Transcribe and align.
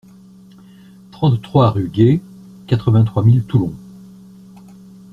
trente-trois 1.11 1.69
rue 1.69 1.87
Gueit, 1.87 2.21
quatre-vingt-trois 2.65 3.21
mille 3.23 3.43
Toulon 3.43 3.71